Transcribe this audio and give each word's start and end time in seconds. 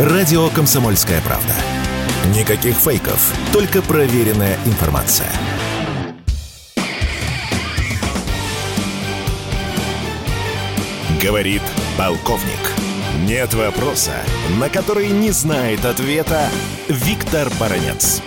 Радио 0.00 0.48
«Комсомольская 0.48 1.20
правда». 1.20 1.52
Никаких 2.34 2.74
фейков, 2.74 3.34
только 3.52 3.82
проверенная 3.82 4.56
информация. 4.64 5.28
Говорит 11.22 11.60
полковник. 11.98 12.72
Нет 13.26 13.52
вопроса, 13.52 14.14
на 14.58 14.70
который 14.70 15.08
не 15.08 15.32
знает 15.32 15.84
ответа 15.84 16.48
Виктор 16.88 17.48
Баранец. 17.60 18.22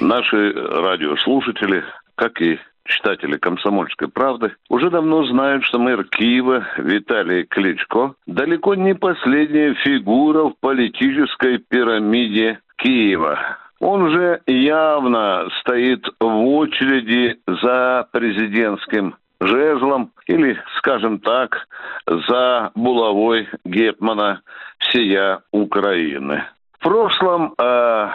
Наши 0.00 0.52
радиослушатели, 0.52 1.84
как 2.16 2.42
и 2.42 2.58
читатели 2.84 3.36
«Комсомольской 3.36 4.08
правды» 4.08 4.54
уже 4.68 4.90
давно 4.90 5.24
знают, 5.24 5.64
что 5.64 5.78
мэр 5.78 6.04
Киева 6.04 6.66
Виталий 6.78 7.44
Кличко 7.44 8.14
далеко 8.26 8.74
не 8.74 8.94
последняя 8.94 9.74
фигура 9.74 10.44
в 10.44 10.54
политической 10.60 11.58
пирамиде 11.58 12.60
Киева. 12.76 13.38
Он 13.80 14.10
же 14.10 14.40
явно 14.46 15.48
стоит 15.60 16.06
в 16.20 16.24
очереди 16.24 17.40
за 17.46 18.06
президентским 18.12 19.16
жезлом 19.40 20.12
или, 20.26 20.56
скажем 20.78 21.18
так, 21.18 21.66
за 22.06 22.70
булавой 22.74 23.48
Гетмана 23.64 24.42
всея 24.78 25.40
Украины. 25.50 26.44
В 26.78 26.82
прошлом 26.82 27.54
э, 27.58 28.08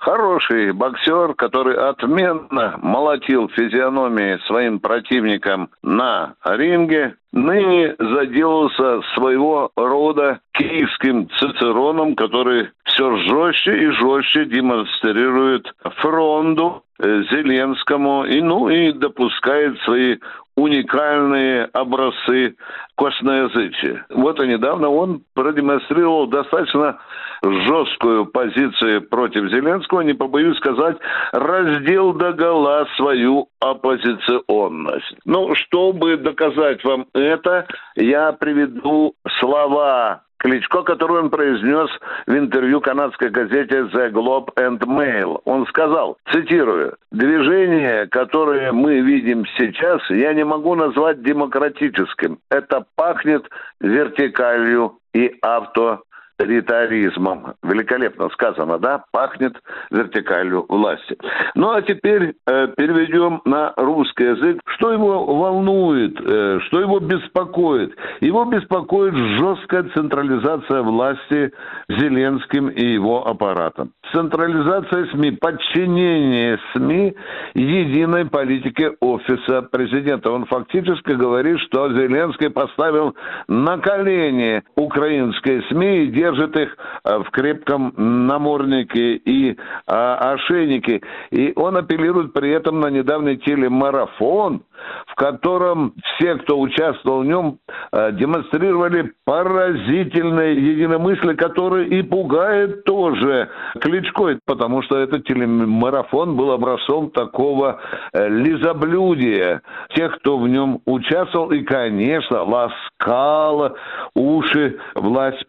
хороший 0.00 0.72
боксер, 0.72 1.34
который 1.34 1.76
отменно 1.76 2.78
молотил 2.82 3.48
физиономии 3.48 4.38
своим 4.46 4.80
противникам 4.80 5.70
на 5.82 6.34
ринге, 6.44 7.16
ныне 7.32 7.94
заделался 7.98 9.02
своего 9.14 9.70
рода 9.76 10.40
киевским 10.52 11.28
цицероном, 11.38 12.14
который 12.14 12.70
все 12.84 13.16
жестче 13.18 13.76
и 13.76 13.90
жестче 13.90 14.44
демонстрирует 14.46 15.72
фронту 15.96 16.82
э, 16.98 17.22
Зеленскому 17.30 18.24
и, 18.24 18.40
ну, 18.40 18.68
и 18.68 18.92
допускает 18.92 19.78
свои 19.80 20.16
уникальные 20.58 21.66
образцы 21.72 22.56
косноязычия. 22.96 24.04
Вот 24.10 24.40
и 24.42 24.48
недавно 24.48 24.88
он 24.88 25.22
продемонстрировал 25.34 26.26
достаточно 26.26 26.98
жесткую 27.42 28.26
позицию 28.26 29.08
против 29.08 29.48
Зеленского, 29.50 30.00
не 30.00 30.14
побоюсь 30.14 30.56
сказать, 30.56 30.96
раздел 31.32 32.12
догола 32.12 32.86
свою 32.96 33.48
оппозиционность. 33.60 35.16
Ну, 35.24 35.54
чтобы 35.54 36.16
доказать 36.16 36.82
вам 36.82 37.06
это, 37.14 37.66
я 37.94 38.32
приведу 38.32 39.14
слова 39.38 40.22
Кличко, 40.38 40.82
который 40.82 41.18
он 41.18 41.30
произнес 41.30 41.90
в 42.26 42.32
интервью 42.32 42.80
канадской 42.80 43.28
газете 43.30 43.82
The 43.92 44.10
Globe 44.10 44.48
and 44.56 44.78
Mail. 44.78 45.40
Он 45.44 45.66
сказал, 45.66 46.16
цитирую, 46.32 46.96
«Движение, 47.10 48.06
которое 48.06 48.70
мы 48.70 49.00
видим 49.00 49.44
сейчас, 49.56 50.00
я 50.10 50.32
не 50.34 50.44
могу 50.44 50.76
назвать 50.76 51.22
демократическим. 51.22 52.38
Это 52.50 52.84
пахнет 52.94 53.44
вертикалью 53.80 54.98
и 55.12 55.34
авто 55.42 56.02
авторитаризмом. 56.38 57.54
Великолепно 57.62 58.28
сказано, 58.30 58.78
да? 58.78 59.04
Пахнет 59.12 59.54
вертикалью 59.90 60.66
власти. 60.68 61.16
Ну 61.54 61.70
а 61.70 61.82
теперь 61.82 62.34
э, 62.46 62.68
переведем 62.76 63.40
на 63.44 63.72
русский 63.76 64.24
язык. 64.24 64.60
Что 64.66 64.92
его 64.92 65.24
волнует, 65.26 66.18
э, 66.20 66.60
что 66.66 66.80
его 66.80 67.00
беспокоит? 67.00 67.94
Его 68.20 68.44
беспокоит 68.44 69.14
жесткая 69.14 69.84
централизация 69.94 70.82
власти 70.82 71.52
Зеленским 71.88 72.68
и 72.68 72.84
его 72.84 73.26
аппаратом. 73.26 73.92
Централизация 74.12 75.06
СМИ, 75.12 75.32
подчинение 75.32 76.58
СМИ 76.72 77.14
единой 77.54 78.26
политике 78.26 78.92
офиса 79.00 79.62
президента. 79.62 80.30
Он 80.30 80.46
фактически 80.46 81.12
говорит, 81.12 81.58
что 81.60 81.92
Зеленский 81.92 82.50
поставил 82.50 83.14
на 83.48 83.78
колени 83.78 84.62
украинские 84.76 85.62
СМИ 85.70 86.04
и 86.04 86.06
держит 86.28 86.56
их 86.56 86.76
э, 87.04 87.18
в 87.18 87.30
крепком 87.30 87.92
наморднике 87.96 89.16
и 89.16 89.56
а, 89.86 90.32
ошейнике. 90.32 91.00
И 91.30 91.52
он 91.56 91.76
апеллирует 91.76 92.32
при 92.32 92.50
этом 92.50 92.80
на 92.80 92.88
недавний 92.88 93.38
телемарафон, 93.38 94.62
в 95.06 95.14
котором 95.14 95.94
все, 96.14 96.36
кто 96.36 96.58
участвовал 96.60 97.20
в 97.20 97.26
нем, 97.26 97.58
э, 97.92 98.12
демонстрировали 98.12 99.12
поразительное 99.24 100.52
единомыслие, 100.52 101.36
которое 101.36 101.84
и 101.84 102.02
пугает 102.02 102.84
тоже 102.84 103.48
Кличко, 103.80 104.38
потому 104.44 104.82
что 104.82 104.98
этот 104.98 105.24
телемарафон 105.26 106.36
был 106.36 106.52
образцом 106.52 107.10
такого 107.10 107.80
э, 108.12 108.28
лизоблюдия 108.28 109.62
тех, 109.94 110.18
кто 110.18 110.38
в 110.38 110.48
нем 110.48 110.80
участвовал, 110.84 111.50
и, 111.52 111.62
конечно, 111.62 112.42
ласкало 112.42 113.74
уши 114.14 114.78
власть 114.94 115.44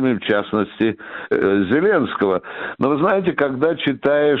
придержащими, 0.00 0.14
в 0.14 0.20
частности, 0.20 0.98
э, 1.30 1.64
Зеленского. 1.70 2.42
Но 2.78 2.90
вы 2.90 2.98
знаете, 2.98 3.32
когда 3.32 3.74
читаешь 3.76 4.40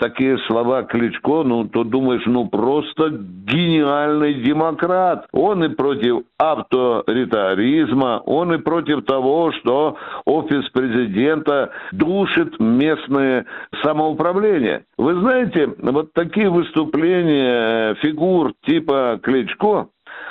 такие 0.00 0.38
слова 0.46 0.82
Кличко, 0.82 1.42
ну, 1.42 1.64
то 1.64 1.84
думаешь, 1.84 2.22
ну, 2.26 2.48
просто 2.48 3.10
гениальный 3.10 4.34
демократ. 4.34 5.26
Он 5.32 5.64
и 5.64 5.68
против 5.68 6.24
авторитаризма, 6.38 8.22
он 8.26 8.54
и 8.54 8.58
против 8.58 9.04
того, 9.04 9.52
что 9.52 9.96
офис 10.24 10.68
президента 10.70 11.70
душит 11.92 12.58
местное 12.58 13.46
самоуправление. 13.82 14.84
Вы 14.98 15.20
знаете, 15.20 15.68
вот 15.78 16.12
такие 16.12 16.50
выступления 16.50 17.94
фигур 17.96 18.52
типа 18.66 19.20
Кличко, 19.22 19.88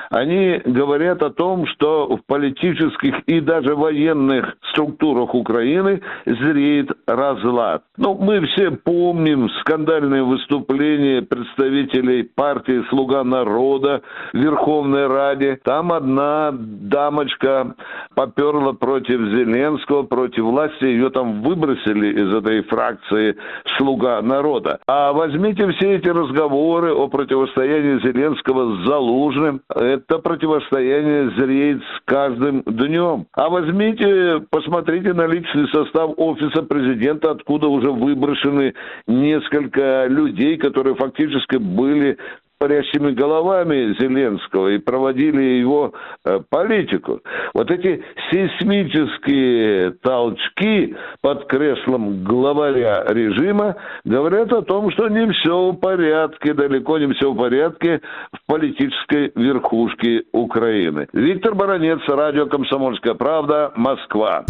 они 0.09 0.61
говорят 0.65 1.21
о 1.21 1.29
том, 1.29 1.65
что 1.67 2.17
в 2.17 2.25
политических 2.25 3.19
и 3.27 3.39
даже 3.39 3.75
военных 3.75 4.57
структурах 4.71 5.33
Украины 5.35 6.01
зреет 6.25 6.91
разлад. 7.07 7.83
Ну, 7.97 8.15
мы 8.15 8.45
все 8.47 8.71
помним 8.71 9.49
скандальные 9.61 10.23
выступления 10.23 11.21
представителей 11.21 12.23
партии 12.23 12.83
«Слуга 12.89 13.23
народа» 13.23 14.01
в 14.33 14.37
Верховной 14.37 15.07
Раде. 15.07 15.59
Там 15.63 15.91
одна 15.91 16.51
дамочка 16.51 17.75
поперла 18.15 18.73
против 18.73 19.19
Зеленского, 19.19 20.03
против 20.03 20.43
власти, 20.43 20.85
ее 20.85 21.09
там 21.09 21.41
выбросили 21.43 22.21
из 22.21 22.33
этой 22.33 22.63
фракции 22.63 23.35
«Слуга 23.77 24.21
народа». 24.21 24.79
А 24.87 25.13
возьмите 25.13 25.69
все 25.73 25.95
эти 25.95 26.07
разговоры 26.07 26.93
о 26.93 27.07
противостоянии 27.07 27.99
Зеленского 27.99 28.75
с 28.75 28.87
Залужным, 28.87 29.61
это 29.99 30.19
противостояние 30.19 31.31
зреет 31.31 31.81
с 31.81 32.01
каждым 32.05 32.63
днем. 32.63 33.25
А 33.33 33.49
возьмите, 33.49 34.41
посмотрите 34.49 35.13
на 35.13 35.27
личный 35.27 35.67
состав 35.69 36.11
офиса 36.17 36.63
президента, 36.63 37.31
откуда 37.31 37.67
уже 37.67 37.91
выброшены 37.91 38.73
несколько 39.07 40.05
людей, 40.07 40.57
которые 40.57 40.95
фактически 40.95 41.57
были 41.57 42.17
парящими 42.59 43.11
головами 43.11 43.95
Зеленского 43.99 44.67
и 44.67 44.77
проводили 44.77 45.41
его 45.59 45.93
э, 46.25 46.39
политику. 46.49 47.21
Вот 47.53 47.71
эти 47.71 48.03
сейсмические 48.29 49.91
толчки 50.01 50.95
под 51.21 51.47
креслом 51.47 52.23
главаря 52.23 53.05
режима 53.07 53.77
говорят 54.03 54.51
о 54.51 54.61
том, 54.61 54.91
что 54.91 55.07
не 55.07 55.31
все 55.31 55.71
в 55.71 55.77
порядке, 55.77 56.53
далеко 56.53 56.97
не 56.97 57.11
все 57.13 57.31
в 57.31 57.37
порядке 57.37 58.01
в 58.33 58.45
политической 58.45 59.31
верхушке 59.35 60.23
Украины. 60.33 61.07
Виктор 61.13 61.55
Баранец, 61.55 61.99
радио 62.07 62.45
«Комсомольская 62.47 63.13
правда», 63.13 63.71
Москва. 63.75 64.43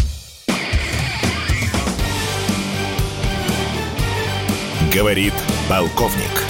Говорит 4.92 5.34
полковник. 5.68 6.49